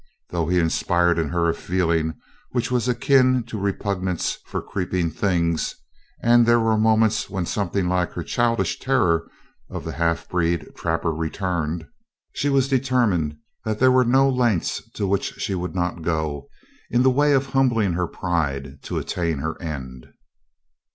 [0.31, 2.15] Though he inspired in her a feeling
[2.49, 5.75] which was akin to her repugnance for creeping things,
[6.23, 9.29] and there were moments when something like her childish terror
[9.69, 11.87] of the half breed trapper returned,
[12.33, 16.47] she was determined that there were no lengths to which she would not go,
[16.89, 20.07] in the way of humbling her pride, to attain her end.